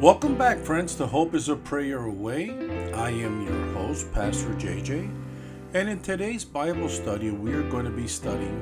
[0.00, 2.50] Welcome back, friends, to Hope is a Prayer Away.
[2.92, 5.08] I am your host, Pastor JJ,
[5.72, 8.60] and in today's Bible study, we are going to be studying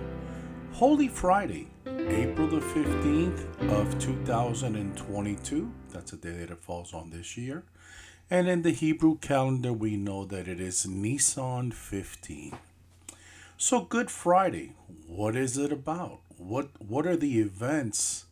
[0.72, 5.72] Holy Friday, April the 15th of 2022.
[5.90, 7.64] That's a day that it falls on this year.
[8.30, 12.58] And in the Hebrew calendar, we know that it is Nisan 15.
[13.56, 14.74] So, Good Friday,
[15.06, 16.20] what is it about?
[16.36, 18.26] What what are the events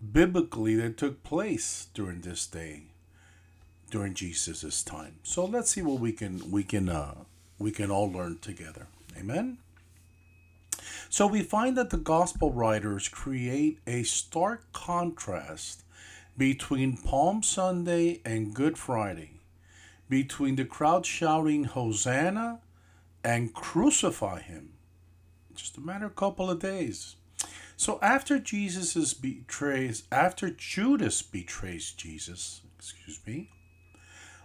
[0.00, 2.84] biblically that took place during this day,
[3.90, 5.16] during Jesus' time?
[5.22, 7.14] So let's see what we can we can uh,
[7.58, 8.86] we can all learn together.
[9.16, 9.58] Amen.
[11.08, 15.82] So we find that the gospel writers create a stark contrast
[16.38, 19.32] between Palm Sunday and Good Friday,
[20.08, 22.60] between the crowd shouting Hosanna
[23.22, 24.70] and crucify him.
[25.54, 27.16] Just a matter of couple of days.
[27.80, 33.48] So after Jesus is betrays, after Judas betrays Jesus, excuse me,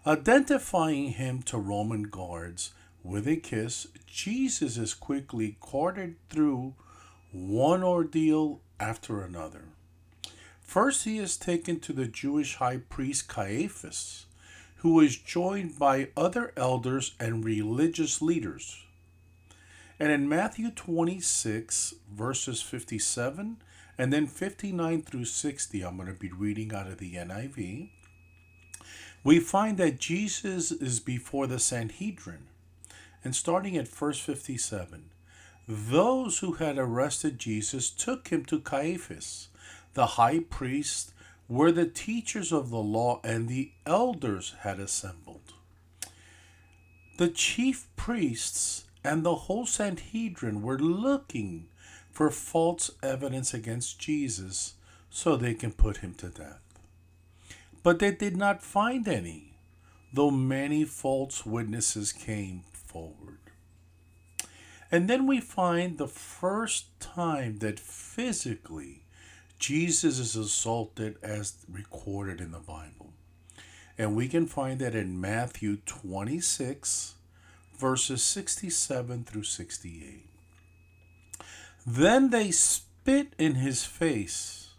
[0.07, 2.71] identifying him to Roman guards
[3.03, 6.75] with a kiss, Jesus is quickly carted through
[7.33, 9.65] one ordeal after another.
[10.61, 14.27] First, he is taken to the Jewish high priest Caiaphas,
[14.77, 18.84] who is joined by other elders and religious leaders.
[19.99, 23.57] And in Matthew 26, verses 57
[23.97, 27.89] and then 59 through 60, I'm going to be reading out of the NIV,
[29.23, 32.47] we find that Jesus is before the Sanhedrin.
[33.23, 35.09] And starting at verse 57,
[35.67, 39.47] those who had arrested Jesus took him to Caiaphas,
[39.93, 41.13] the high priest,
[41.47, 45.53] where the teachers of the law and the elders had assembled.
[47.17, 51.67] The chief priests and the whole Sanhedrin were looking
[52.11, 54.73] for false evidence against Jesus
[55.09, 56.61] so they can put him to death.
[57.83, 59.59] But they did not find any,
[60.11, 63.39] though many false witnesses came forward.
[64.91, 69.03] And then we find the first time that physically
[69.59, 73.13] Jesus is assaulted as recorded in the Bible.
[73.97, 77.14] And we can find that in Matthew 26,
[77.77, 80.29] verses 67 through 68.
[81.85, 84.69] Then they spit in his face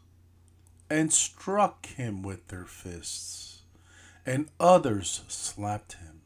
[0.90, 3.62] and struck him with their fists,
[4.24, 6.20] and others slapped him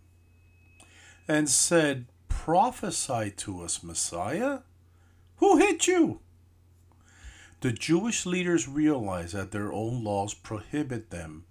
[1.28, 4.60] and said, Prophesy to us, Messiah.
[5.36, 6.20] Who hit you?
[7.60, 11.44] The Jewish leaders realized that their own laws prohibit them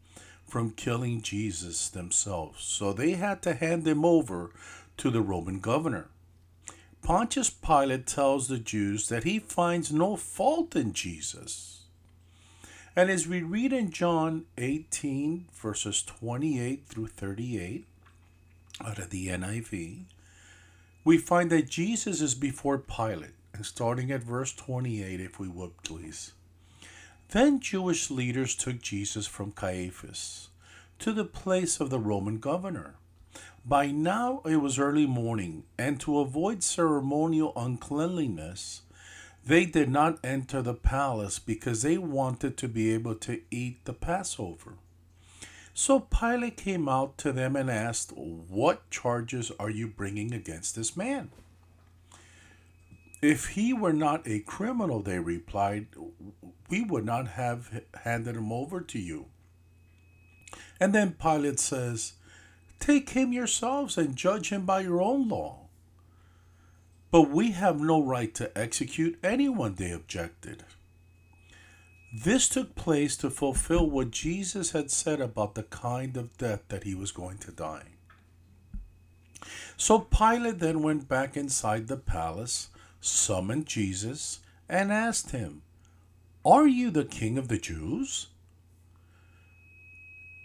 [0.47, 4.51] from killing Jesus themselves, so they had to hand him over
[5.00, 6.10] to the Roman governor.
[7.02, 11.84] Pontius Pilate tells the Jews that he finds no fault in Jesus.
[12.96, 17.86] And as we read in John 18, verses 28 through 38,
[18.86, 20.04] out of the NIV,
[21.06, 23.31] we find that Jesus is before Pilate.
[23.54, 26.34] And starting at verse 28, if we would please.
[27.30, 30.50] Then Jewish leaders took Jesus from Caiaphas
[31.00, 32.96] to the place of the Roman governor.
[33.69, 38.81] By now it was early morning, and to avoid ceremonial uncleanliness,
[39.46, 43.94] they did not enter the palace because they wanted to be able to eat the
[43.94, 44.74] Passover.
[45.75, 50.97] So Pilate came out to them and asked, What charges are you bringing against this
[50.97, 51.30] man?
[53.22, 55.90] If he were not a criminal, they replied,
[56.72, 59.28] we would not have handed him over to you.
[60.80, 62.13] And then Pilate says,
[62.79, 65.67] Take him yourselves and judge him by your own law.
[67.12, 70.63] But we have no right to execute anyone, they objected.
[72.13, 76.84] This took place to fulfill what Jesus had said about the kind of death that
[76.84, 77.89] he was going to die.
[79.78, 82.69] So Pilate then went back inside the palace,
[83.00, 85.62] summoned Jesus, and asked him,
[86.44, 88.28] Are you the king of the Jews?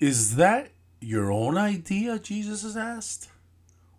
[0.00, 0.70] Is that
[1.00, 3.28] your own idea, Jesus has asked?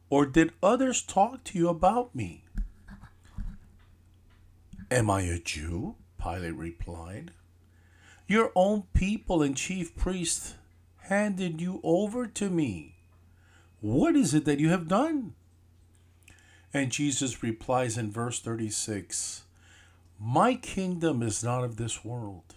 [0.10, 2.46] Or did others talk to you about me?
[4.92, 5.96] Am I a Jew?
[6.22, 7.32] Pilate replied.
[8.28, 10.56] Your own people and chief priests
[11.02, 12.96] handed you over to me.
[13.82, 15.36] What is it that you have done?
[16.74, 19.44] And Jesus replies in verse 36
[20.20, 22.56] My kingdom is not of this world.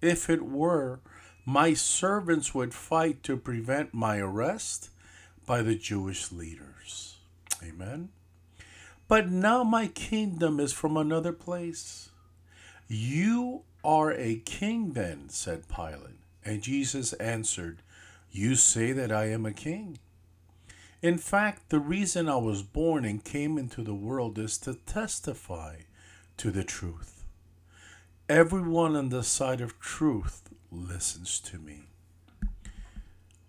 [0.00, 1.00] If it were,
[1.48, 4.90] my servants would fight to prevent my arrest
[5.46, 7.16] by the Jewish leaders.
[7.66, 8.10] Amen.
[9.08, 12.10] But now my kingdom is from another place.
[12.86, 16.20] You are a king then, said Pilate.
[16.44, 17.78] And Jesus answered,
[18.30, 19.98] You say that I am a king.
[21.00, 25.76] In fact, the reason I was born and came into the world is to testify
[26.36, 27.24] to the truth.
[28.28, 30.42] Everyone on the side of truth
[30.78, 31.84] listens to me.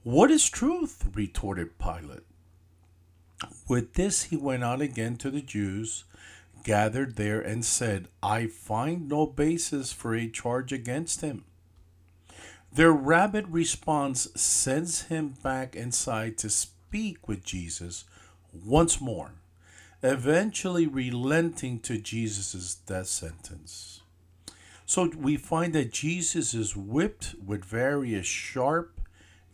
[0.04, 1.10] What is truth?
[1.14, 2.24] retorted Pilate.
[3.68, 6.06] With this, he went out again to the Jews
[6.64, 11.46] gathered there and said, I find no basis for a charge against him.
[12.72, 18.06] Their rabid response sends him back inside to speak with Jesus
[18.54, 19.32] once more,
[20.04, 23.99] eventually relenting to Jesus' death sentence.
[24.90, 29.00] So we find that Jesus is whipped with various sharp,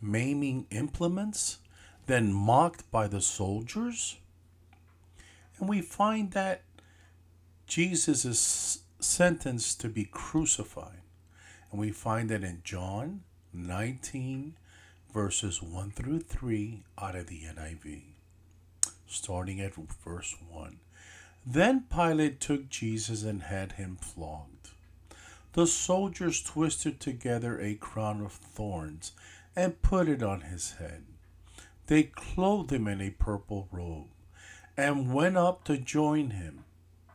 [0.02, 1.58] maiming implements,
[2.06, 4.16] then mocked by the soldiers.
[5.60, 6.62] And we find that
[7.68, 11.02] Jesus is sentenced to be crucified.
[11.70, 14.56] And we find that in John 19,
[15.14, 18.04] verses 1 through 3 out of the NIV,
[19.06, 20.80] starting at verse 1.
[21.46, 24.55] Then Pilate took Jesus and had him flogged.
[25.56, 29.14] The soldiers twisted together a crown of thorns
[29.56, 31.06] and put it on his head.
[31.88, 34.10] They clothed him in a purple robe
[34.76, 36.66] and went up to join him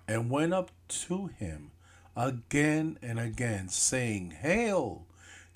[0.09, 1.73] and went up to him
[2.17, 5.05] again and again, saying, Hail,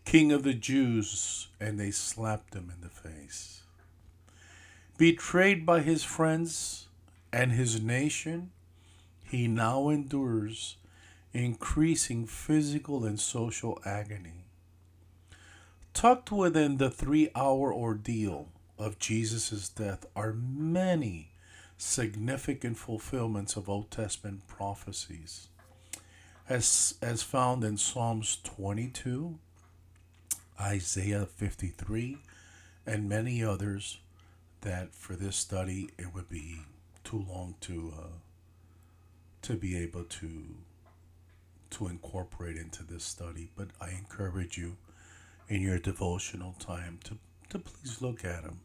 [0.04, 1.48] King of the Jews!
[1.58, 3.62] And they slapped him in the face.
[4.98, 6.88] Betrayed by his friends
[7.32, 8.50] and his nation,
[9.24, 10.76] he now endures
[11.34, 14.44] increasing physical and social agony.
[15.92, 18.48] Tucked within the three hour ordeal
[18.78, 21.32] of Jesus' death are many
[21.76, 25.48] significant fulfillments of Old Testament prophecies,
[26.48, 29.38] as, as found in Psalms 22,
[30.60, 32.18] Isaiah 53,
[32.86, 33.98] and many others
[34.60, 36.60] that for this study it would be
[37.02, 38.06] too long to uh,
[39.42, 40.54] to be able to
[41.74, 43.50] to incorporate into this study.
[43.56, 44.76] But I encourage you
[45.48, 47.18] in your devotional time to,
[47.50, 48.60] to please look at them.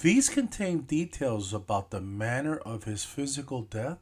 [0.00, 3.98] These contain details about the manner of his physical death,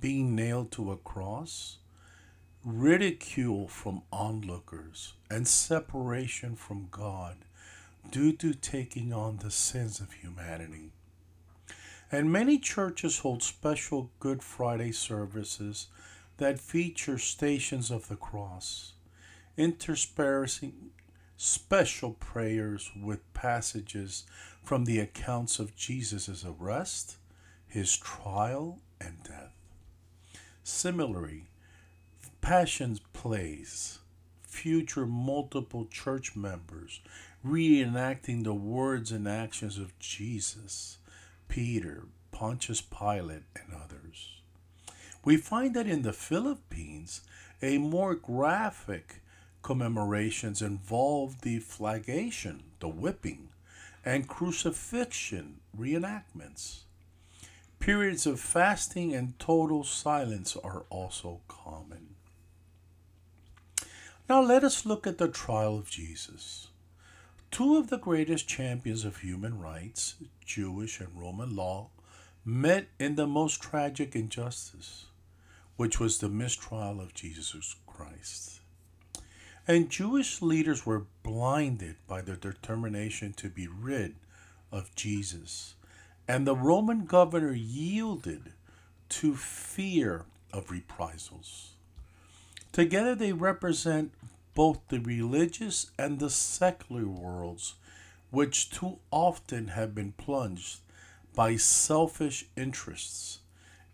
[0.00, 1.78] being nailed to a cross,
[2.64, 7.36] ridicule from onlookers, and separation from God
[8.10, 10.92] due to taking on the sins of humanity.
[12.10, 15.88] And many churches hold special Good Friday services
[16.42, 18.94] that feature stations of the cross,
[19.56, 20.90] interspersing
[21.36, 24.24] special prayers with passages
[24.64, 27.16] from the accounts of Jesus' arrest,
[27.68, 29.54] his trial, and death.
[30.64, 31.44] Similarly,
[32.40, 34.00] Passions plays
[34.42, 37.00] future multiple church members
[37.46, 40.98] reenacting the words and actions of Jesus,
[41.46, 44.41] Peter, Pontius Pilate, and others.
[45.24, 47.20] We find that in the Philippines,
[47.60, 49.22] a more graphic
[49.62, 53.50] commemorations involve the flagellation, the whipping,
[54.04, 56.80] and crucifixion reenactments.
[57.78, 62.14] Periods of fasting and total silence are also common.
[64.28, 66.68] Now let us look at the trial of Jesus.
[67.50, 71.90] Two of the greatest champions of human rights, Jewish and Roman law,
[72.44, 75.06] met in the most tragic injustice,
[75.82, 78.60] which was the mistrial of Jesus Christ.
[79.66, 84.14] And Jewish leaders were blinded by their determination to be rid
[84.70, 85.74] of Jesus.
[86.28, 88.52] And the Roman governor yielded
[89.08, 91.72] to fear of reprisals.
[92.70, 94.12] Together they represent
[94.54, 97.74] both the religious and the secular worlds,
[98.30, 100.78] which too often have been plunged
[101.34, 103.40] by selfish interests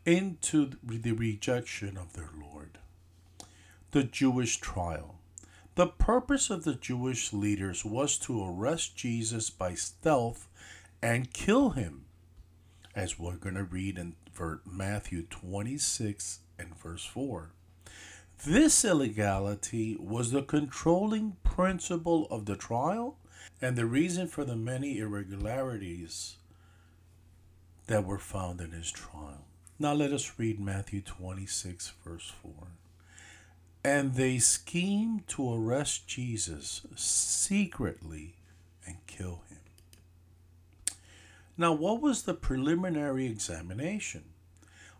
[0.04, 2.78] into the rejection of their Lord.
[3.90, 5.16] The Jewish trial.
[5.74, 10.48] The purpose of the Jewish leaders was to arrest Jesus by stealth
[11.00, 12.04] and kill him,
[12.94, 14.16] as we're going to read in
[14.64, 17.50] Matthew 26 and verse 4.
[18.44, 23.16] This illegality was the controlling principle of the trial
[23.60, 26.36] and the reason for the many irregularities
[27.88, 29.47] that were found in his trial.
[29.80, 32.52] Now let us read Matthew 26, verse 4.
[33.84, 38.34] And they schemed to arrest Jesus secretly
[38.84, 39.58] and kill him.
[41.56, 44.24] Now, what was the preliminary examination?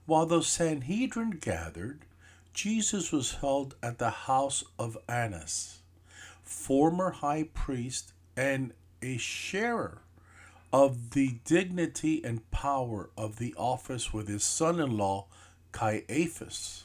[0.07, 2.05] While the Sanhedrin gathered,
[2.53, 5.81] Jesus was held at the house of Annas,
[6.43, 10.03] former high priest and a sharer
[10.73, 15.27] of the dignity and power of the office with his son in law,
[15.73, 16.85] Caiaphas.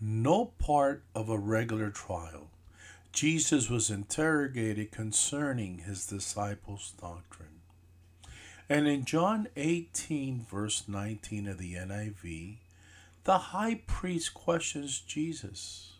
[0.00, 2.48] No part of a regular trial.
[3.12, 7.62] Jesus was interrogated concerning his disciples' doctrine.
[8.68, 12.56] And in John 18, verse 19 of the NIV,
[13.24, 15.94] the high priest questions Jesus,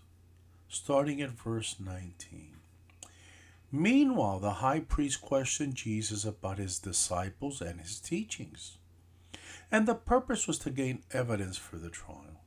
[0.69, 2.56] starting at verse 19.
[3.77, 8.79] Meanwhile, the high priest questioned Jesus about his disciples and his teachings.
[9.71, 12.41] And the purpose was to gain evidence for the trial.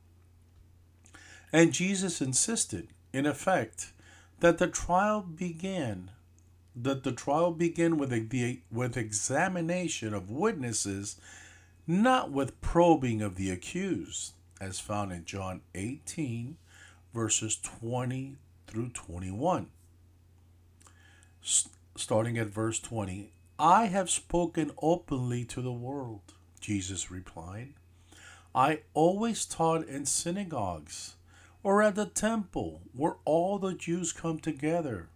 [1.54, 3.94] And Jesus insisted, in effect,
[4.40, 6.12] that the trial began
[6.76, 11.20] that the trial begin with a, with examination of witnesses,
[11.86, 16.58] not with probing of the accused, as found in John 18,
[17.14, 19.68] verses 20 through 21.
[21.42, 27.74] Starting at verse 20, I have spoken openly to the world, Jesus replied.
[28.54, 31.16] I always taught in synagogues
[31.62, 35.10] or at the temple where all the Jews come together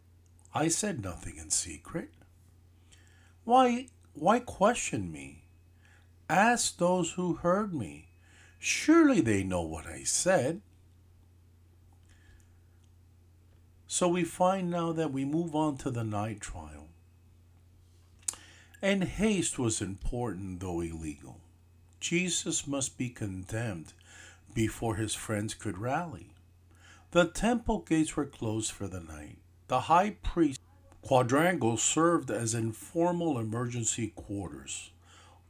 [0.56, 2.12] I said nothing in secret.
[3.44, 5.46] Why, why question me?
[6.30, 8.12] Ask those who heard me.
[8.60, 10.62] Surely they know what I said.
[13.94, 16.88] So we find now that we move on to the night trial.
[18.82, 21.42] And haste was important, though illegal.
[22.00, 23.94] Jesus must be condemned
[24.52, 26.32] before his friends could rally.
[27.12, 29.38] The temple gates were closed for the night.
[29.68, 30.60] The high priest
[31.04, 34.90] quadrangle served as informal emergency quarters.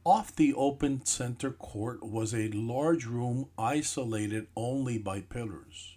[0.04, 5.94] Off the open center court was a large room isolated only by pillars.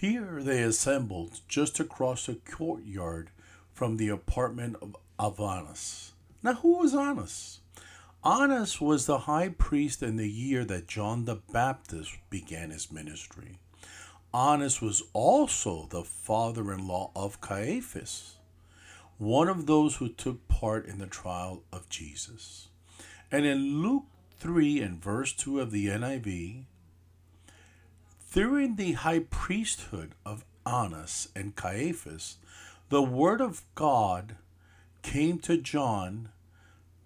[0.00, 3.28] Here they assembled just across the courtyard
[3.74, 4.76] from the apartment
[5.18, 6.12] of Annas.
[6.42, 7.60] Now, who was Annas?
[8.24, 13.58] Annas was the high priest in the year that John the Baptist began his ministry.
[14.32, 18.36] Annas was also the father in law of Caiaphas,
[19.18, 22.68] one of those who took part in the trial of Jesus.
[23.30, 24.06] And in Luke
[24.38, 26.64] 3 and verse 2 of the NIV,
[28.32, 32.38] during the high priesthood of Annas and Caiaphas,
[32.88, 34.36] the word of God
[35.02, 36.28] came to John,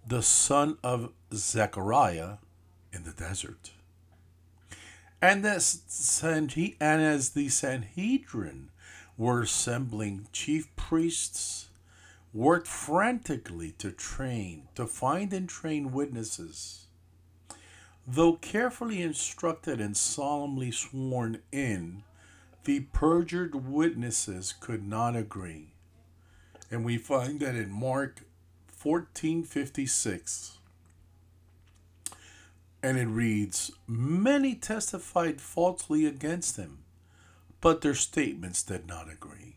[0.07, 2.37] the son of Zechariah,
[2.93, 3.71] in the desert.
[5.21, 8.69] And, as the Sanhedrin
[9.17, 11.69] were assembling, chief priests
[12.33, 16.84] worked frantically to train, to find and train witnesses.
[18.07, 22.03] Though carefully instructed and solemnly sworn in,
[22.63, 25.73] the perjured witnesses could not agree.
[26.69, 28.21] And we find that in Mark
[28.81, 30.59] 1456
[32.85, 36.83] and it reads Many testified falsely against him,
[37.59, 39.55] but their statements did not agree.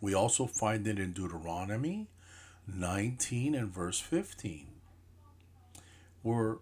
[0.00, 2.08] We also find it in Deuteronomy
[2.66, 4.66] 19 and verse 15,
[6.22, 6.56] where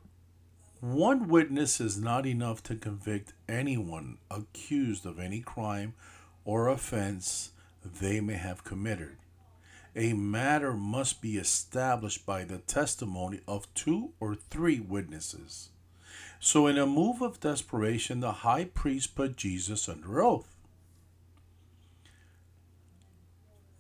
[0.83, 5.95] one witness is not enough to convict anyone accused of any crime
[6.45, 7.53] or offense
[8.01, 9.17] they may have committed.
[9.95, 15.69] A matter must be established by the testimony of two or three witnesses.
[16.41, 20.57] So, in a move of desperation, the high priest put Jesus under oath.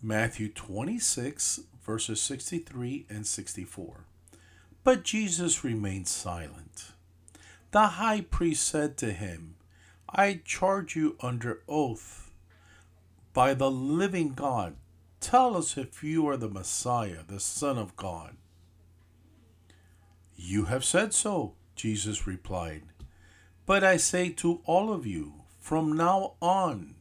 [0.00, 4.04] Matthew 26, verses 63 and 64.
[4.84, 6.92] But Jesus remained silent.
[7.70, 9.54] The high priest said to him,
[10.08, 12.32] I charge you under oath
[13.32, 14.76] by the living God.
[15.20, 18.36] Tell us if you are the Messiah, the Son of God.
[20.34, 22.82] You have said so, Jesus replied,
[23.64, 26.96] But I say to all of you, from now on,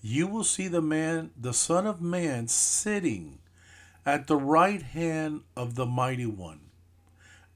[0.00, 3.40] you will see the man, the Son of Man, sitting
[4.06, 6.60] at the right hand of the Mighty One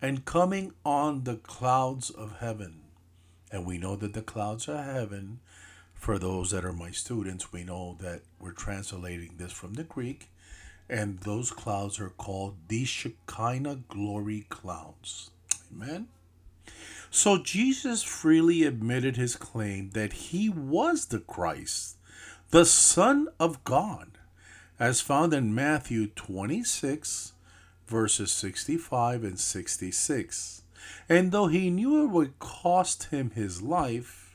[0.01, 2.81] and coming on the clouds of heaven.
[3.51, 5.41] And we know that the clouds of heaven,
[5.95, 10.31] for those that are my students, we know that we're translating this from the Greek,
[10.89, 15.31] and those clouds are called the Shekinah glory clouds.
[15.73, 16.09] Amen.
[17.11, 21.97] So Jesus freely admitted his claim that he was the Christ,
[22.51, 24.19] the Son of God,
[24.79, 27.33] as found in Matthew 26,
[27.89, 30.63] verses 65 and 66.
[31.09, 34.29] And though he knew it would cost him his life,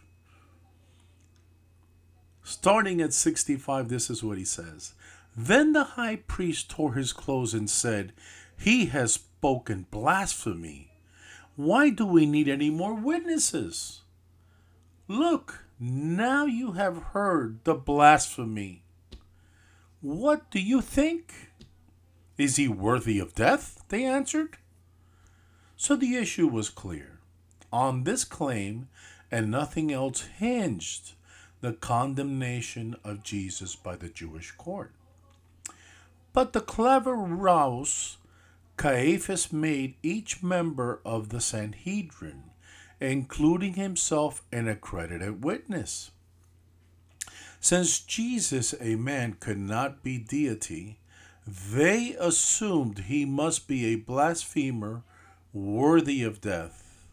[2.43, 4.93] Starting at 65, this is what he says.
[5.35, 8.11] Then the high priest tore his clothes and said,
[8.57, 10.91] He has spoken blasphemy.
[11.55, 14.01] Why do we need any more witnesses?
[15.07, 18.83] Look, now you have heard the blasphemy.
[20.01, 21.52] What do you think?
[22.37, 23.83] Is he worthy of death?
[23.89, 24.57] They answered.
[25.77, 27.19] So the issue was clear.
[27.71, 28.87] On this claim
[29.31, 31.13] and nothing else hinged
[31.61, 34.91] the condemnation of Jesus by the Jewish court.
[36.33, 38.17] But the clever rouse
[38.75, 42.43] Caiaphas made each member of the Sanhedrin,
[42.99, 46.11] including himself, an accredited witness.
[47.59, 50.97] Since Jesus, a man, could not be deity,
[51.45, 55.03] they assumed he must be a blasphemer
[55.51, 57.05] worthy of death.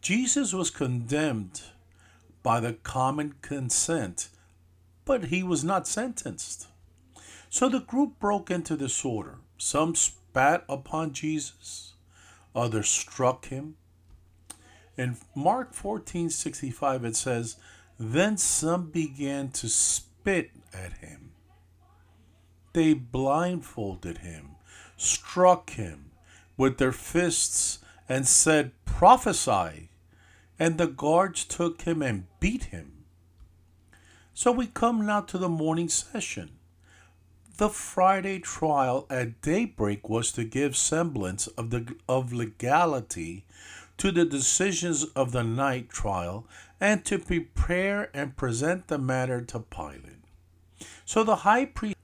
[0.00, 1.62] Jesus was condemned
[2.42, 4.28] by the common consent,
[5.04, 6.68] but he was not sentenced.
[7.50, 9.38] So the group broke into disorder.
[9.56, 11.94] Some spat upon Jesus,
[12.54, 13.76] others struck him.
[14.96, 17.56] In Mark 14 65, it says,
[17.98, 21.27] Then some began to spit at him.
[22.72, 24.56] They blindfolded him,
[24.96, 26.10] struck him
[26.56, 29.90] with their fists, and said, Prophesy.
[30.58, 33.04] And the guards took him and beat him.
[34.34, 36.58] So we come now to the morning session.
[37.56, 43.44] The Friday trial at daybreak was to give semblance of the of legality
[43.96, 46.46] to the decisions of the night trial
[46.80, 50.22] and to prepare and present the matter to Pilate.
[51.04, 51.97] So the high priest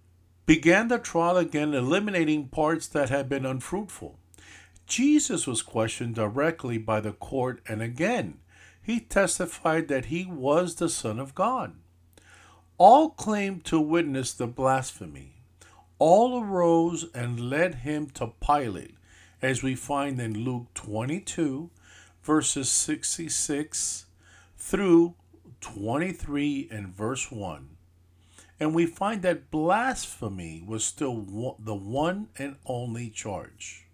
[0.46, 4.18] began the trial again, eliminating parts that had been unfruitful.
[4.86, 8.38] Jesus was questioned directly by the court, and again
[8.82, 11.74] he testified that he was the Son of God.
[12.76, 15.34] All claimed to witness the blasphemy
[15.98, 18.96] all arose and led him to Pilate,
[19.40, 21.70] as we find in Luke 22,
[22.22, 24.06] verses 66
[24.58, 25.14] through
[25.60, 27.73] 23 and verse 1.
[28.60, 33.86] And we find that blasphemy was still the one and only charge.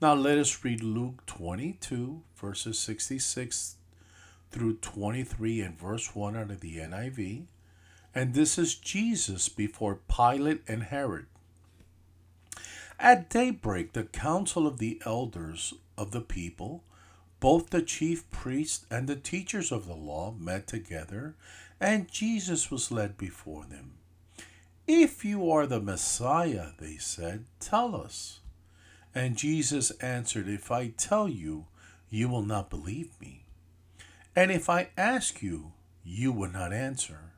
[0.00, 3.76] Now let us read Luke 22, verses 66
[4.50, 7.46] through 23 and verse 1 out of the NIV.
[8.14, 11.26] And this is Jesus before Pilate and Herod.
[12.98, 16.82] At daybreak, the council of the elders of the people,
[17.38, 21.36] both the chief priests and the teachers of the law, met together,
[21.80, 23.94] and Jesus was led before them.
[24.86, 28.40] If you are the Messiah, they said, tell us.
[29.14, 31.66] And Jesus answered, If I tell you,
[32.08, 33.44] you will not believe me.
[34.34, 35.72] And if I ask you,
[36.04, 37.32] you will not answer.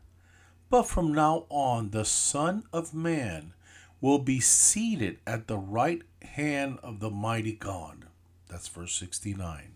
[0.69, 3.55] But from now on, the Son of Man
[4.01, 8.07] will be seated at the right hand of the mighty God.
[8.49, 9.73] That's verse 69.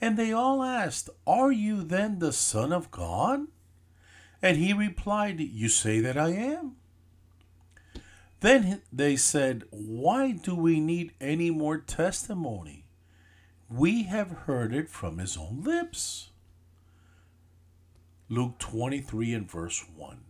[0.00, 3.46] And they all asked, Are you then the Son of God?
[4.46, 6.76] And he replied, You say that I am.
[8.38, 12.84] Then they said, Why do we need any more testimony?
[13.68, 16.30] We have heard it from his own lips.
[18.28, 20.20] Luke 23 and verse 1.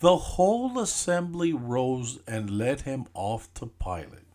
[0.00, 4.28] The whole assembly rose and led him off to Pilate.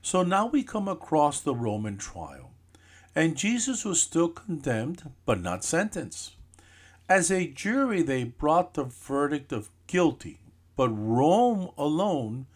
[0.00, 2.52] So now we come across the Roman trial,
[3.14, 6.36] and Jesus was still condemned but not sentenced.
[7.08, 10.40] As a jury, they brought the verdict of guilty,
[10.74, 12.46] but Rome alone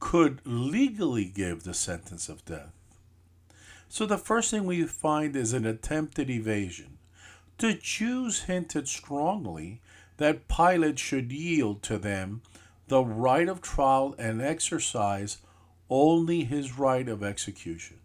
[0.00, 2.72] could legally give the sentence of death.
[3.88, 6.98] So the first thing we find is an attempted evasion.
[7.58, 9.80] The Jews hinted strongly
[10.16, 12.42] that Pilate should yield to them
[12.88, 15.38] the right of trial and exercise
[15.90, 17.98] only his right of execution.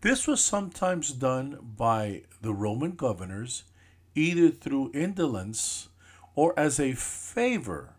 [0.00, 3.64] This was sometimes done by the Roman governors
[4.14, 5.88] either through indolence
[6.34, 7.94] or as a favor,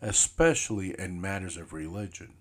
[0.00, 2.32] especially in matters of religion.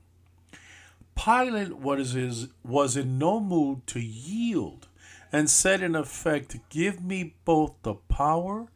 [1.16, 4.88] Pilate was, was in no mood to yield
[5.32, 8.68] and said in effect, Give me both the power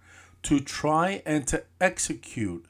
[0.43, 2.65] to try and to execute,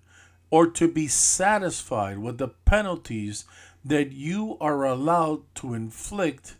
[0.50, 3.46] or to be satisfied with the penalties
[3.84, 6.56] that you are allowed to inflict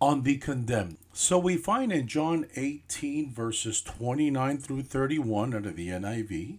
[0.00, 0.98] on the condemned.
[1.12, 6.58] So we find in John 18, verses 29 through 31 under the NIV,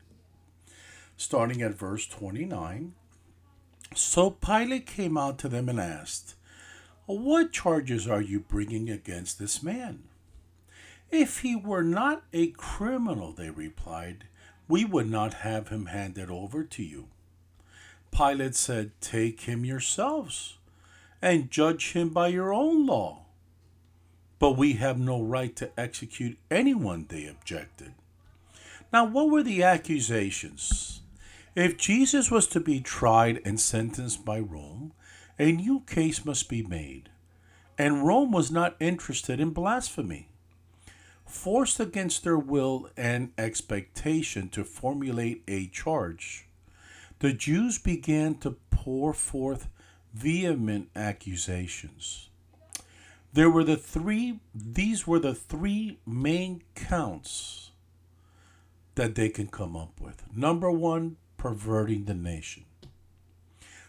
[1.15, 2.93] starting at verse 29.
[3.95, 6.35] So Pilate came out to them and asked,
[7.07, 10.03] what charges are you bringing against this man?
[11.09, 14.25] If he were not a criminal, they replied,
[14.67, 17.07] we would not have him handed over to you.
[18.11, 20.57] Pilate said, Take him yourselves
[21.21, 23.26] and judge him by your own law.
[24.39, 27.93] But we have no right to execute anyone, they objected.
[28.93, 31.01] Now, what were the accusations?
[31.55, 34.93] If Jesus was to be tried and sentenced by Rome,
[35.39, 37.09] a new case must be made.
[37.77, 40.29] And Rome was not interested in blasphemy.
[41.25, 46.47] Forced against their will and expectation to formulate a charge,
[47.19, 49.67] the Jews began to pour forth
[50.13, 52.26] vehement accusations.
[53.37, 57.69] There were the three these were the three main counts
[58.95, 60.23] that they can come up with.
[60.35, 62.65] Number 1, perverting the nation.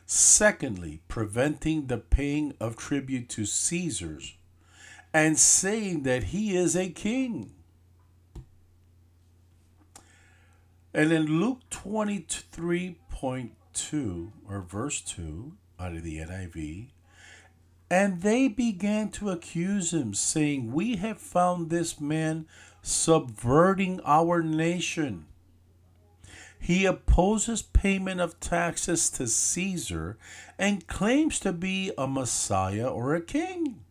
[0.04, 4.36] Secondly, preventing the paying of tribute to Caesars
[5.14, 7.52] and saying that he is a king.
[10.92, 16.88] And in Luke 23.2, or verse 2, out of the NIV,
[17.90, 22.46] and they began to accuse him, saying, We have found this man
[22.82, 25.26] subverting our nation.
[26.60, 30.18] He opposes payment of taxes to Caesar
[30.58, 33.84] and claims to be a Messiah or a king.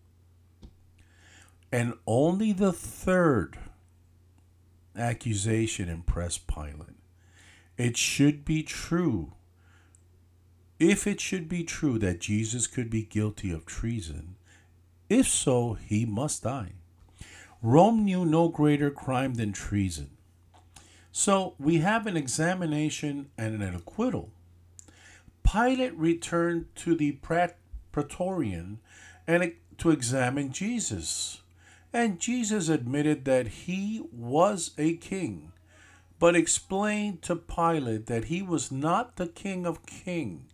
[1.72, 3.58] And only the third
[4.96, 6.98] accusation impressed Pilate.
[7.78, 9.34] It should be true.
[10.80, 14.36] If it should be true that Jesus could be guilty of treason,
[15.10, 16.74] if so, he must die.
[17.64, 20.12] Rome knew no greater crime than treason.
[21.12, 24.30] So we have an examination and an acquittal.
[25.44, 27.18] Pilate returned to the
[27.92, 28.80] praetorian
[29.26, 31.42] and to examine Jesus.
[31.92, 35.54] And Jesus admitted that he was a king,
[36.20, 40.52] but explained to Pilate that he was not the king of kings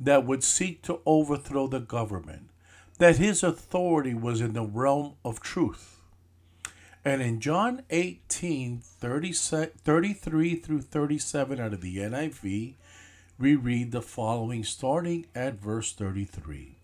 [0.00, 2.50] that would seek to overthrow the government,
[2.98, 6.00] that his authority was in the realm of truth.
[7.04, 12.74] And in John 18, 30, 33 through 37 out of the NIV,
[13.38, 16.76] we read the following starting at verse 33.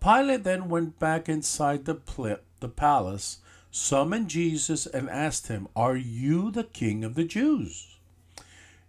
[0.00, 3.38] Pilate then went back inside the, pl- the palace,
[3.70, 7.97] summoned Jesus, and asked him, Are you the king of the Jews?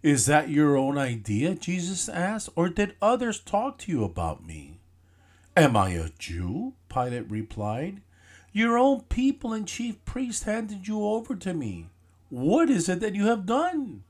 [0.02, 1.54] Is that your own idea?
[1.54, 4.80] Jesus asked, or did others talk to you about me?
[5.56, 6.72] Am I a Jew?
[6.88, 8.00] Pilate replied.
[8.52, 11.88] Your own people and chief priests handed you over to me.
[12.30, 14.02] What is it that you have done?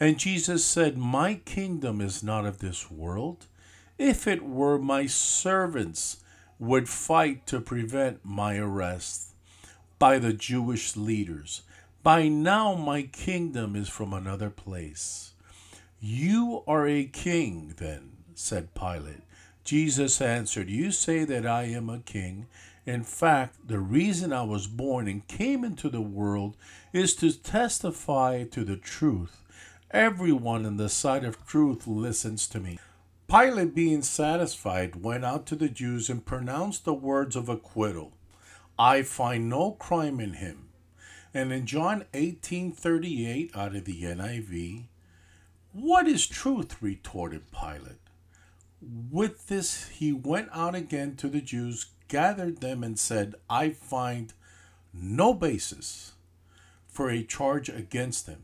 [0.00, 3.46] And Jesus said, My kingdom is not of this world.
[3.98, 6.18] If it were, my servants
[6.58, 9.34] would fight to prevent my arrest
[9.98, 11.62] by the Jewish leaders.
[12.02, 15.32] By now, my kingdom is from another place.
[16.00, 19.22] You are a king, then, said Pilate.
[19.64, 22.46] Jesus answered, You say that I am a king.
[22.86, 26.56] In fact, the reason I was born and came into the world
[26.92, 29.42] is to testify to the truth.
[29.90, 32.78] Everyone in the sight of truth listens to me.
[33.28, 38.12] Pilate, being satisfied, went out to the Jews and pronounced the words of acquittal
[38.78, 40.67] I find no crime in him.
[41.38, 44.88] And in John 18:38 out of the NIV,
[45.72, 46.82] what is truth?
[46.82, 48.00] retorted Pilate.
[48.82, 54.32] With this he went out again to the Jews, gathered them, and said, I find
[54.92, 56.14] no basis
[56.88, 58.42] for a charge against him.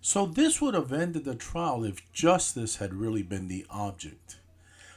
[0.00, 4.40] So this would have ended the trial if justice had really been the object.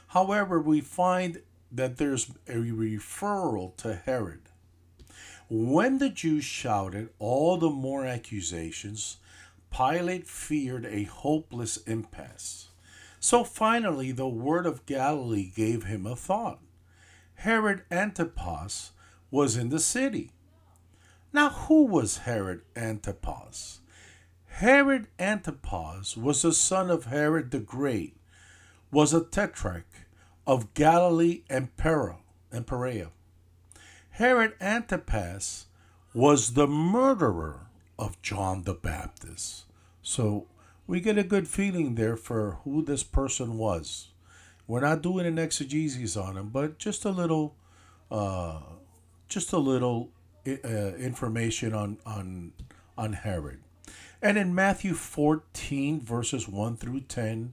[0.08, 4.47] However, we find that there's a referral to Herod.
[5.50, 9.16] When the Jews shouted all the more accusations,
[9.70, 12.68] Pilate feared a hopeless impasse.
[13.18, 16.60] So finally, the word of Galilee gave him a thought.
[17.36, 18.90] Herod Antipas
[19.30, 20.32] was in the city.
[21.32, 23.80] Now, who was Herod Antipas?
[24.46, 28.16] Herod Antipas was the son of Herod the Great,
[28.90, 30.06] was a tetrarch
[30.46, 33.10] of Galilee and Perea.
[34.18, 35.66] Herod Antipas
[36.12, 39.66] was the murderer of John the Baptist.
[40.02, 40.48] So
[40.88, 44.08] we get a good feeling there for who this person was.
[44.66, 47.54] We're not doing an exegesis on him, but just a little,
[48.10, 48.58] uh,
[49.28, 50.10] just a little
[50.48, 52.54] uh, information on on
[52.96, 53.60] on Herod.
[54.20, 57.52] And in Matthew 14 verses 1 through 10,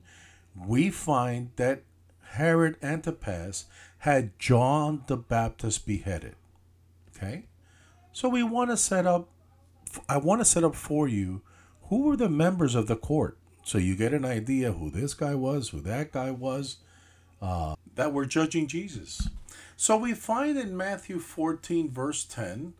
[0.65, 1.83] we find that
[2.23, 3.65] Herod Antipas
[3.99, 6.33] had John the Baptist beheaded.
[7.15, 7.45] Okay?
[8.11, 9.29] So we want to set up,
[10.07, 11.41] I want to set up for you
[11.83, 13.37] who were the members of the court.
[13.63, 16.77] So you get an idea who this guy was, who that guy was,
[17.41, 19.29] uh, that were judging Jesus.
[19.75, 22.73] So we find in Matthew 14, verse 10,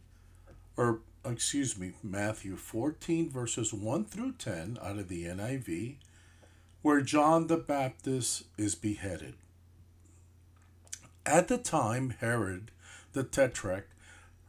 [0.77, 5.95] or excuse me, Matthew 14, verses 1 through 10 out of the NIV,
[6.81, 9.33] where John the Baptist is beheaded.
[11.25, 12.71] At the time, Herod
[13.13, 13.89] the Tetrarch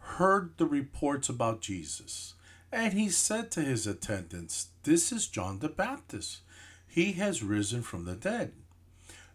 [0.06, 2.34] heard the reports about Jesus,
[2.72, 6.40] and he said to his attendants, This is John the Baptist.
[6.86, 8.52] He has risen from the dead.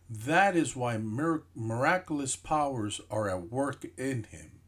[0.10, 4.60] That is why mir- miraculous powers are at work in him.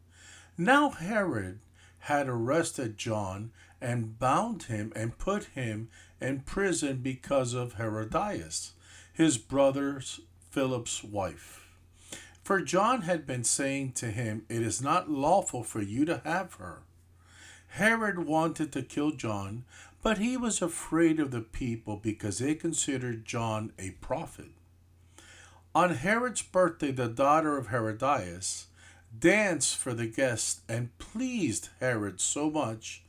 [0.58, 1.60] Now, Herod
[2.00, 5.90] had arrested John and bound him and put him
[6.22, 8.74] in prison because of Herodias,
[9.12, 10.02] his brother
[10.52, 11.63] Philip's wife.
[12.44, 16.56] For John had been saying to him, It is not lawful for you to have
[16.56, 16.82] her.
[17.70, 19.64] Herod wanted to kill John,
[20.02, 24.50] but he was afraid of the people because they considered John a prophet.
[25.74, 28.68] On Herod's birthday, the daughter of Herodias,
[29.18, 33.04] danced for the guests and pleased Herod so much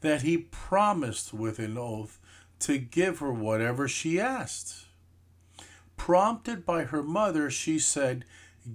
[0.00, 2.18] that he promised with an oath
[2.60, 4.86] to give her whatever she asked.
[5.96, 8.24] Prompted by her mother, she said,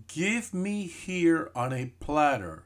[0.07, 2.63] Give me here on a platter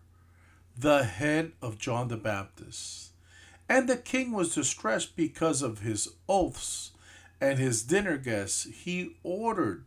[0.77, 3.11] the head of John the Baptist.
[3.67, 6.91] And the king was distressed because of his oaths
[7.41, 8.65] and his dinner guests.
[8.65, 9.85] He ordered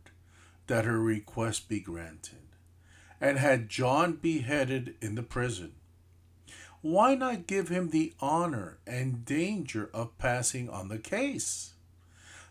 [0.66, 2.38] that her request be granted
[3.20, 5.72] and had John beheaded in the prison.
[6.82, 11.74] Why not give him the honor and danger of passing on the case?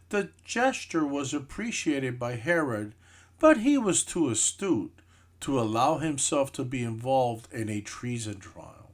[0.09, 2.95] The gesture was appreciated by Herod,
[3.39, 5.01] but he was too astute
[5.41, 8.91] to allow himself to be involved in a treason trial.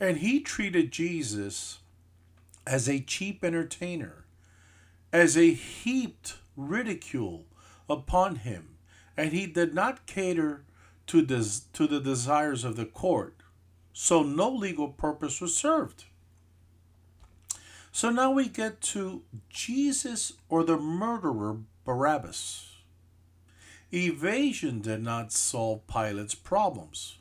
[0.00, 1.78] And he treated Jesus
[2.66, 4.24] as a cheap entertainer,
[5.12, 7.46] as a heaped ridicule
[7.88, 8.78] upon him
[9.18, 10.64] and he did not cater
[11.08, 13.42] to, des- to the desires of the court,
[13.92, 16.04] so no legal purpose was served.
[17.90, 22.76] So now we get to Jesus or the murderer Barabbas.
[23.92, 27.18] Evasion did not solve Pilate's problems.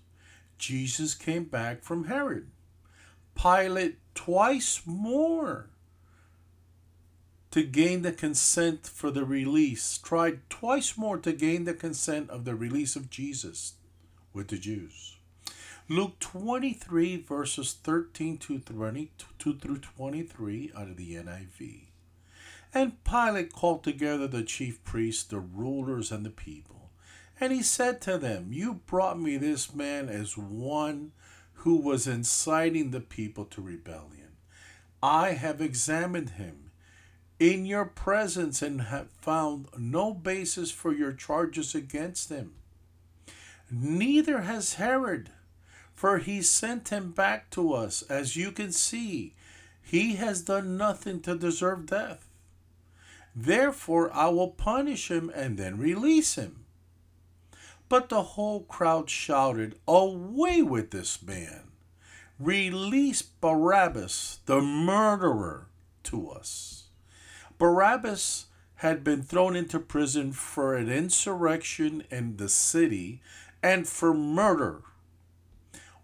[0.58, 2.47] Jesus came back from Herod.
[3.36, 5.69] Pilate twice more
[7.51, 12.43] to gain the consent for the release, tried twice more to gain the consent of
[12.43, 13.75] the release of Jesus
[14.34, 15.15] with the Jews.
[15.88, 21.87] Luke 23, verses 13 to 22 through 23 out of the NIV.
[22.78, 26.92] And Pilate called together the chief priests, the rulers, and the people.
[27.40, 31.12] And he said to them, You brought me this man as one
[31.54, 34.34] who was inciting the people to rebellion.
[35.02, 36.70] I have examined him
[37.40, 42.54] in your presence and have found no basis for your charges against him.
[43.72, 45.32] Neither has Herod,
[45.96, 48.04] for he sent him back to us.
[48.04, 49.34] As you can see,
[49.82, 52.27] he has done nothing to deserve death.
[53.39, 56.65] Therefore, I will punish him and then release him.
[57.88, 61.69] But the whole crowd shouted, Away with this man!
[62.39, 65.67] Release Barabbas, the murderer,
[66.06, 66.86] to us.
[67.60, 68.47] Barabbas
[68.78, 73.21] had been thrown into prison for an insurrection in the city
[73.62, 74.82] and for murder.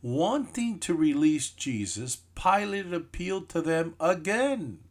[0.03, 4.81] Wanting to release Jesus, Pilate appealed to them again.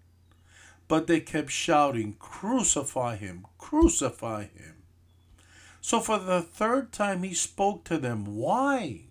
[0.92, 3.46] But they kept shouting, Crucify him!
[3.57, 4.83] Crucify him!
[5.81, 9.05] So for the third time he spoke to them, Why?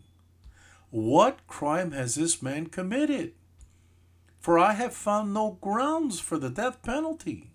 [0.91, 3.34] What crime has this man committed?
[4.39, 7.50] for I have found no grounds for the death penalty.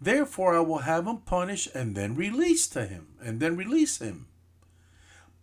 [0.00, 4.28] Therefore I will have him punished and then release to him, and then release him.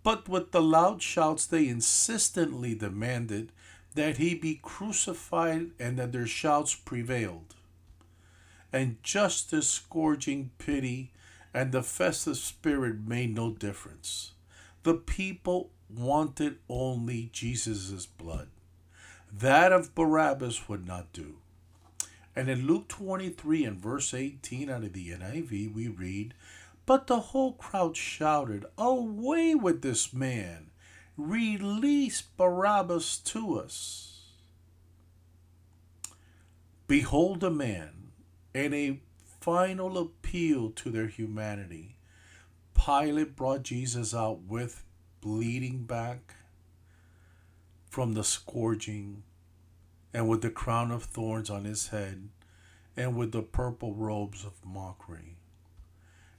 [0.02, 3.52] But with the loud shouts they insistently demanded
[3.96, 7.56] that he be crucified and that their shouts prevailed.
[8.74, 11.12] And just justice, scourging, pity,
[11.54, 14.32] and the festive spirit made no difference.
[14.84, 18.48] The people wanted only Jesus' blood.
[19.32, 21.38] That of Barabbas would not do.
[22.36, 26.34] And in Luke 23 and verse 18 out of the NIV, we read,
[26.86, 30.68] But the whole crowd shouted, Away with this man!
[31.18, 34.08] Release Barabbas to us!
[36.88, 38.01] Behold a man,
[38.54, 39.00] in a
[39.40, 41.96] final appeal to their humanity.
[42.74, 44.84] Pilate brought Jesus out with
[45.22, 46.36] bleeding back,
[47.90, 49.24] from the scourging,
[50.14, 52.30] and with the crown of thorns on his head,
[52.96, 55.36] and with the purple robes of mockery.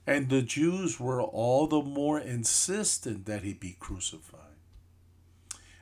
[0.05, 4.39] And the Jews were all the more insistent that he be crucified.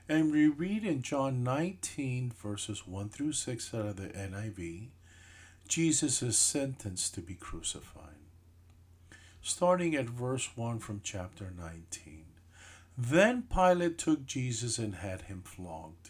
[0.07, 4.89] And we read in John 19, verses 1 through 6 out of the NIV,
[5.71, 8.19] Jesus is sentenced to be crucified.
[9.41, 12.25] Starting at verse 1 from chapter 19.
[12.97, 16.09] Then Pilate took Jesus and had him flogged.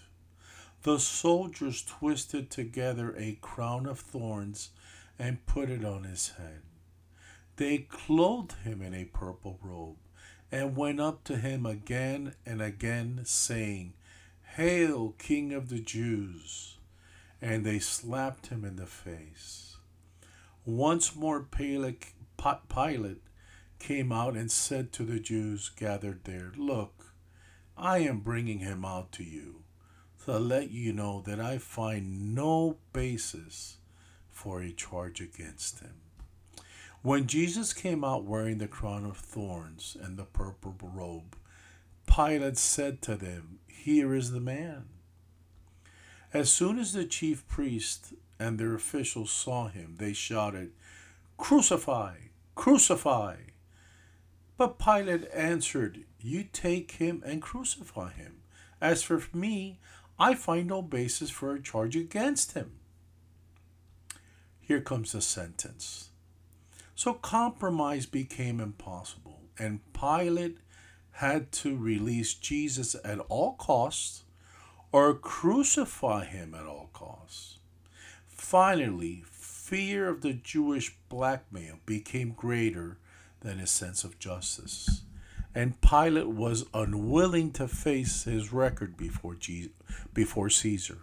[0.82, 4.72] The soldiers twisted together a crown of thorns
[5.20, 6.64] and put it on his head.
[7.58, 9.98] They clothed him in a purple robe
[10.52, 13.94] and went up to him again and again, saying,
[14.56, 16.78] Hail, King of the Jews!
[17.42, 19.78] And they slapped him in the face.
[20.64, 22.14] Once more, Pilate
[23.80, 27.14] came out and said to the Jews gathered there, Look,
[27.76, 29.64] I am bringing him out to you
[30.26, 33.78] to let you know that I find no basis
[34.30, 35.96] for a charge against him.
[37.02, 41.36] When Jesus came out wearing the crown of thorns and the purple robe,
[42.06, 44.86] Pilate said to them, Here is the man.
[46.34, 50.72] As soon as the chief priests and their officials saw him, they shouted,
[51.38, 52.16] Crucify!
[52.56, 53.36] Crucify!
[54.58, 58.42] But Pilate answered, You take him and crucify him.
[58.80, 59.80] As for me,
[60.20, 62.74] I find no basis for a charge against him.
[64.60, 66.12] Here comes the sentence.
[66.96, 70.60] So compromise became impossible, and Pilate
[71.14, 74.24] had to release Jesus at all costs
[74.92, 77.60] or crucify him at all costs.
[78.28, 82.98] Finally, fear of the Jewish blackmail became greater
[83.42, 85.04] than his sense of justice
[85.54, 89.72] and Pilate was unwilling to face his record before, Jesus,
[90.14, 91.00] before Caesar.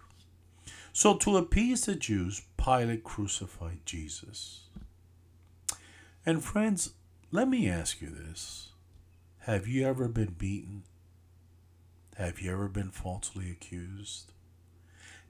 [0.92, 4.68] So, to appease the Jews, Pilate crucified Jesus.
[6.24, 6.94] And, friends,
[7.31, 8.70] let me ask you this
[9.40, 10.85] Have you ever been beaten?
[12.18, 14.33] Have you ever been falsely accused?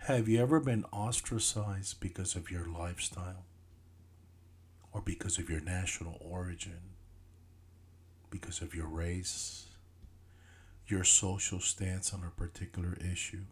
[0.07, 3.44] Have you ever been ostracized because of your lifestyle
[4.92, 6.81] or because of your national origin?
[8.31, 9.66] because of your race,
[10.87, 13.44] your social stance on a particular issue?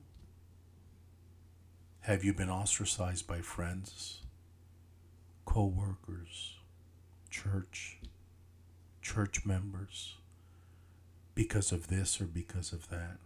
[2.01, 4.21] Have you been ostracized by friends,
[5.45, 6.55] co workers,
[7.31, 7.99] church,
[9.03, 10.17] church members
[11.35, 13.19] because of this or because of that?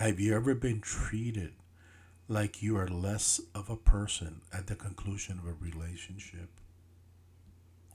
[0.00, 1.52] Have you ever been treated
[2.26, 6.48] like you are less of a person at the conclusion of a relationship?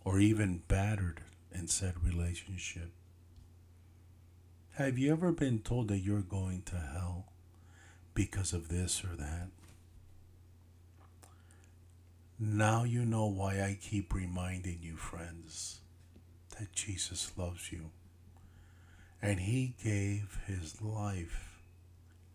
[0.04, 2.92] Or even battered in said relationship.
[4.74, 7.26] Have you ever been told that you're going to hell
[8.14, 9.48] because of this or that?
[12.40, 15.80] Now you know why I keep reminding you, friends,
[16.60, 17.90] that Jesus loves you.
[19.24, 21.55] And he gave his life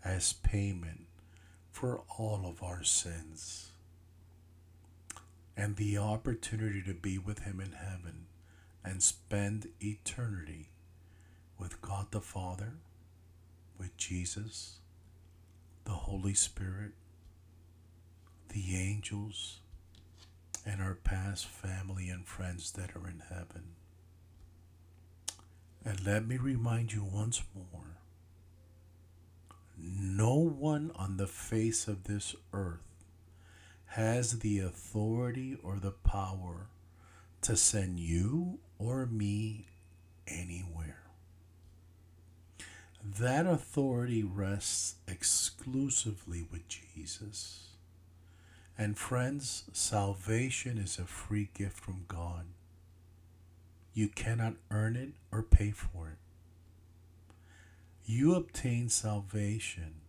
[0.04, 1.06] as payment
[1.70, 3.70] for all of our sins.
[5.56, 8.26] And the opportunity to be with him in heaven
[8.84, 10.68] and spend eternity
[11.58, 12.74] with God the Father,
[13.78, 14.78] with Jesus,
[15.84, 16.92] the Holy Spirit,
[18.48, 19.58] the angels,
[20.64, 23.74] and our past family and friends that are in heaven.
[25.84, 27.99] And let me remind you once more
[29.82, 32.80] no one on the face of this earth
[33.86, 36.68] has the authority or the power
[37.42, 39.66] to send you or me
[40.28, 41.02] anywhere.
[43.02, 47.70] That authority rests exclusively with Jesus.
[48.76, 52.46] And friends, salvation is a free gift from God.
[53.92, 56.18] You cannot earn it or pay for it.
[58.12, 60.00] You obtain salvation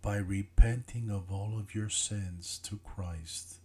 [0.00, 3.56] by repenting of all of your sins to Christ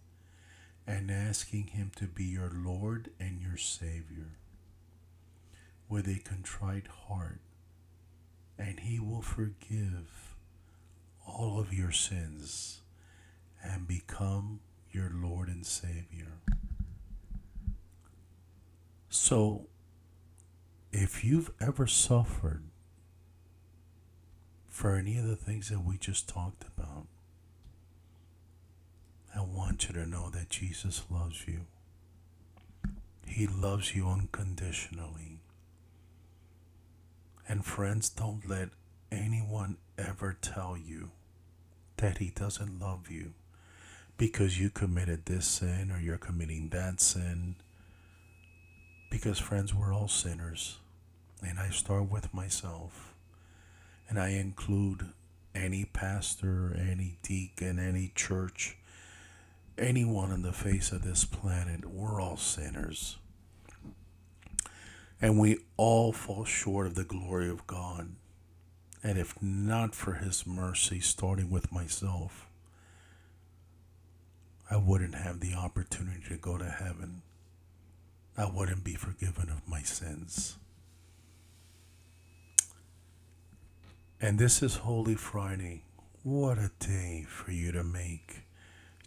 [0.86, 4.36] and asking Him to be your Lord and your Savior
[5.88, 7.40] with a contrite heart,
[8.58, 10.36] and He will forgive
[11.26, 12.82] all of your sins
[13.64, 16.42] and become your Lord and Savior.
[19.08, 19.68] So,
[20.92, 22.64] if you've ever suffered
[24.72, 27.06] for any of the things that we just talked about,
[29.36, 31.66] I want you to know that Jesus loves you.
[33.26, 35.40] He loves you unconditionally.
[37.46, 38.70] And friends, don't let
[39.10, 41.10] anyone ever tell you
[41.98, 43.34] that he doesn't love you
[44.16, 47.56] because you committed this sin or you're committing that sin.
[49.10, 50.78] Because, friends, we're all sinners.
[51.46, 53.11] And I start with myself.
[54.12, 55.06] And I include
[55.54, 58.76] any pastor, any deacon, any church,
[59.78, 61.86] anyone on the face of this planet.
[61.86, 63.16] We're all sinners.
[65.18, 68.10] And we all fall short of the glory of God.
[69.02, 72.50] And if not for His mercy, starting with myself,
[74.70, 77.22] I wouldn't have the opportunity to go to heaven.
[78.36, 80.58] I wouldn't be forgiven of my sins.
[84.24, 85.82] And this is Holy Friday.
[86.22, 88.42] What a day for you to make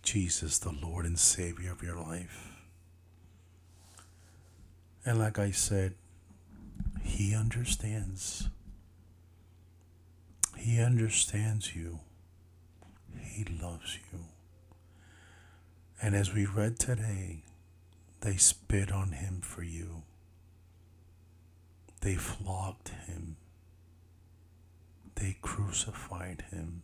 [0.04, 2.50] Jesus the Lord and Savior of your life.
[5.06, 5.94] And like I said,
[7.02, 8.50] He understands.
[10.58, 12.02] He understands you.
[13.18, 14.20] He loves you.
[16.02, 17.44] And as we read today,
[18.20, 20.04] they spit on him for you.
[22.02, 23.38] They flogged him.
[25.16, 26.84] They crucified him.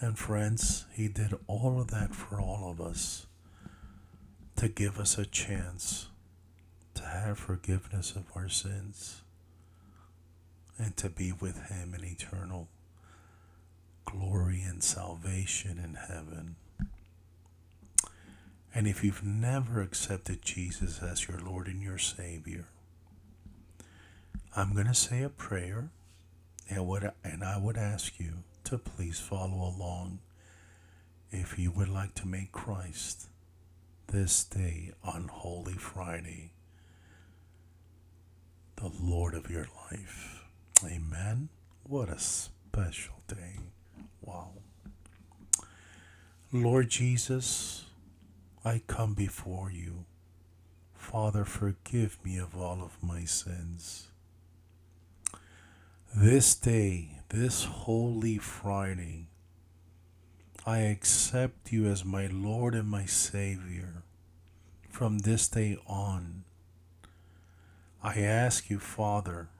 [0.00, 3.26] And friends, he did all of that for all of us
[4.56, 6.08] to give us a chance
[6.94, 9.22] to have forgiveness of our sins
[10.78, 12.68] and to be with him in eternal
[14.04, 16.56] glory and salvation in heaven.
[18.74, 22.66] And if you've never accepted Jesus as your Lord and your Savior,
[24.56, 25.90] I'm going to say a prayer
[26.70, 30.20] and what and I would ask you to please follow along
[31.30, 33.28] if you would like to make Christ
[34.06, 36.52] this day on Holy Friday
[38.76, 40.44] the Lord of your life.
[40.84, 41.48] Amen.
[41.82, 43.58] What a special day.
[44.22, 44.52] Wow.
[46.52, 47.84] Lord Jesus,
[48.64, 50.06] I come before you.
[50.94, 54.09] Father, forgive me of all of my sins.
[56.12, 59.28] This day, this Holy Friday,
[60.66, 64.02] I accept you as my Lord and my Savior.
[64.88, 66.42] From this day on,
[68.02, 69.50] I ask you, Father,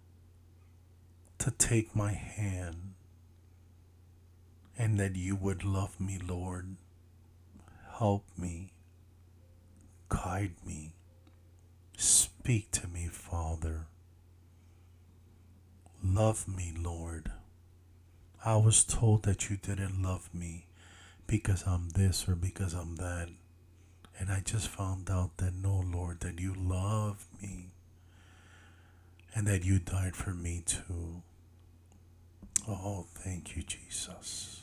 [1.39, 2.95] to take my hand
[4.77, 6.75] and that you would love me, Lord.
[7.99, 8.73] Help me,
[10.09, 10.95] guide me,
[11.97, 13.87] speak to me, Father.
[16.13, 17.31] Love me, Lord.
[18.45, 20.67] I was told that you didn't love me
[21.29, 23.29] because I'm this or because I'm that.
[24.19, 27.69] And I just found out that no, Lord, that you love me
[29.37, 31.23] and that you died for me too.
[32.67, 34.63] Oh, thank you, Jesus.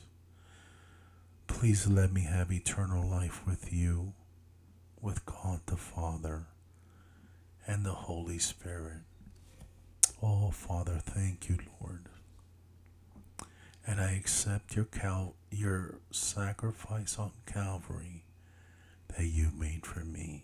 [1.47, 4.11] Please let me have eternal life with you,
[5.01, 6.47] with God the Father
[7.65, 9.06] and the Holy Spirit.
[10.21, 12.05] Oh, Father, thank you, Lord.
[13.85, 18.23] And I accept your cal- your sacrifice on Calvary
[19.15, 20.43] that you made for me.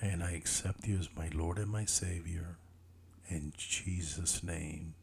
[0.00, 2.56] And I accept you as my Lord and my Savior.
[3.28, 4.94] In Jesus' name.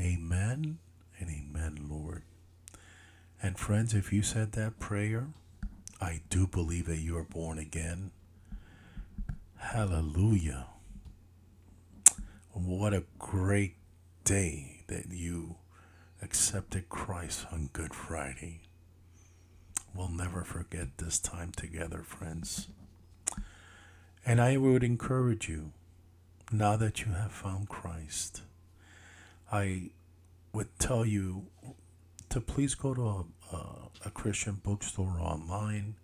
[0.00, 0.78] Amen
[1.18, 2.22] and amen, Lord.
[3.42, 5.28] And friends, if you said that prayer,
[6.00, 8.10] I do believe that you are born again.
[9.56, 10.66] Hallelujah.
[12.52, 13.76] What a great
[14.24, 15.56] day that you
[16.20, 18.60] accepted Christ on Good Friday.
[19.94, 22.68] We'll never forget this time together, friends.
[24.26, 25.72] And I would encourage you,
[26.52, 28.42] now that you have found Christ,
[29.50, 29.92] I
[30.52, 31.46] would tell you
[32.28, 33.24] to please go to a,
[33.56, 35.96] a, a Christian bookstore online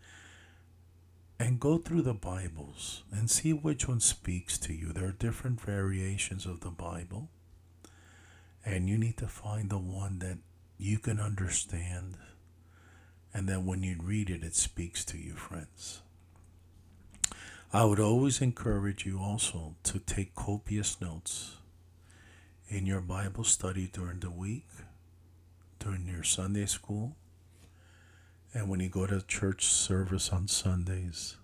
[1.39, 4.93] and go through the Bibles and see which one speaks to you.
[4.93, 7.29] There are different variations of the Bible,
[8.65, 10.39] and you need to find the one that
[10.77, 12.17] you can understand,
[13.33, 16.03] and that when you read it, it speaks to you, friends.
[17.73, 21.57] I would always encourage you also to take copious notes
[22.69, 24.67] in your Bible study during the week,
[25.79, 27.17] during your Sunday school,
[28.55, 31.37] and when you go to church service on Sundays.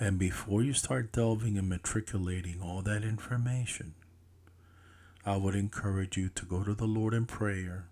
[0.00, 3.94] And before you start delving and matriculating all that information,
[5.26, 7.88] I would encourage you to go to the Lord in prayer.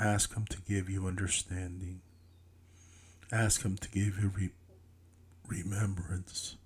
[0.00, 2.00] Ask Him to give you understanding.
[3.30, 4.50] Ask Him to give you re-
[5.48, 6.56] remembrance.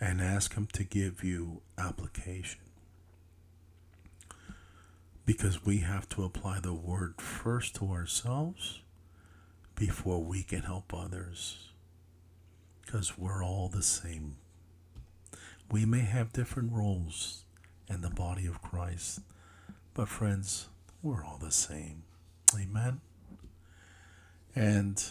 [0.00, 2.60] and ask Him to give you application.
[5.28, 8.80] Because we have to apply the Word first to ourselves
[9.74, 11.68] before we can help others.
[12.80, 14.36] Because we're all the same.
[15.70, 17.44] We may have different roles
[17.90, 19.20] in the body of Christ,
[19.92, 20.70] but friends,
[21.02, 22.04] we're all the same.
[22.58, 23.02] Amen.
[24.56, 25.04] And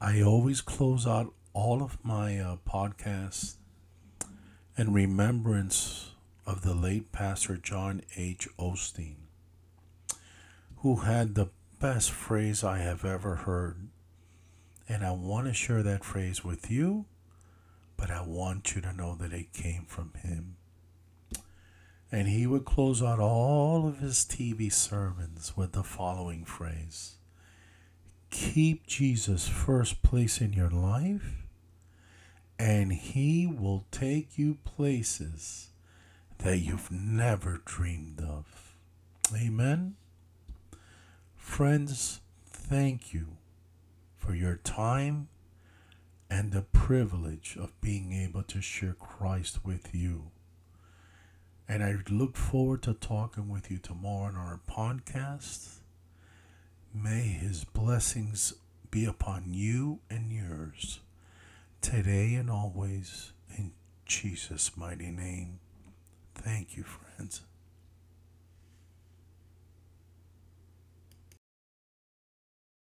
[0.00, 3.56] I always close out all of my uh, podcasts
[4.78, 6.12] in remembrance
[6.46, 8.48] of the late Pastor John H.
[8.56, 9.16] Osteen,
[10.76, 11.48] who had the
[11.80, 13.88] best phrase I have ever heard.
[14.88, 17.06] And I want to share that phrase with you,
[17.96, 20.56] but I want you to know that it came from him.
[22.12, 27.16] And he would close out all of his TV sermons with the following phrase
[28.30, 31.34] Keep Jesus first place in your life,
[32.58, 35.70] and he will take you places
[36.38, 38.74] that you've never dreamed of.
[39.34, 39.96] Amen.
[41.36, 43.36] Friends, thank you
[44.16, 45.28] for your time
[46.28, 50.30] and the privilege of being able to share Christ with you.
[51.68, 55.78] And I look forward to talking with you tomorrow on our podcast.
[56.94, 58.54] May his blessings
[58.90, 61.00] be upon you and yours
[61.80, 63.72] today and always in
[64.04, 65.60] Jesus' mighty name.
[66.46, 67.42] Thank you, friends.